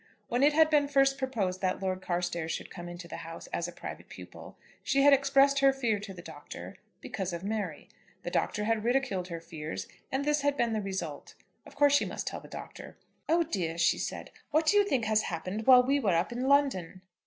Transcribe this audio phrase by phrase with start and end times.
[0.29, 3.67] When it had been first proposed that Lord Carstairs should come into the house as
[3.67, 7.87] a private pupil she had expressed her fear to the Doctor, because of Mary.
[8.23, 11.35] The Doctor had ridiculed her fears, and this had been the result.
[11.67, 12.97] Of course she must tell the Doctor.
[13.29, 16.47] "Oh, dear," she said, "what do you think has happened while we were up in
[16.47, 17.03] London?"